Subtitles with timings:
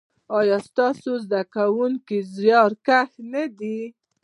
[0.37, 3.79] ایا ستاسو زده کونکي زیارکښ نه دي؟